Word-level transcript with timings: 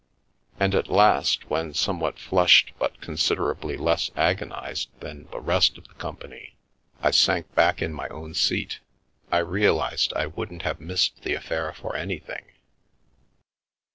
And 0.59 0.73
at 0.73 0.87
last, 0.87 1.47
when, 1.47 1.75
somewhat 1.75 2.17
flushed 2.17 2.73
but 2.79 2.99
considerably 3.01 3.77
less 3.77 4.09
agonised 4.15 4.89
than 4.99 5.27
the 5.29 5.39
rest 5.39 5.77
of 5.77 5.87
the 5.87 5.93
company, 5.93 6.55
I 7.03 7.11
sank 7.11 7.53
back 7.53 7.83
in 7.83 7.93
my 7.93 8.07
own 8.07 8.33
seat, 8.33 8.79
I 9.31 9.37
realised 9.37 10.11
I 10.15 10.25
wouldn't 10.25 10.63
have 10.63 10.81
missed 10.81 11.21
the 11.21 11.35
affair 11.35 11.71
for 11.71 11.95
anything. 11.95 12.45